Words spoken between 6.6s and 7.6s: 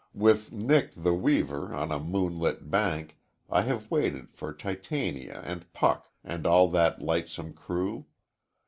that lightsome